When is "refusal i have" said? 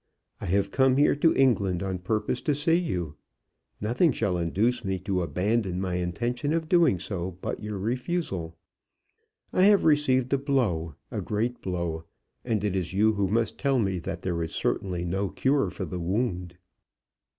7.77-9.83